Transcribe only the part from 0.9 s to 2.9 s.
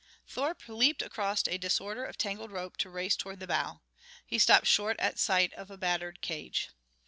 across a disorder of tangled rope to